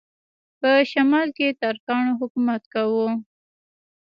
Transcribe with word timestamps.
په 0.59 0.69
شمال 0.91 1.27
کې 1.37 1.47
ترکانو 1.61 2.11
حکومت 2.21 2.61
کاوه. 2.73 3.07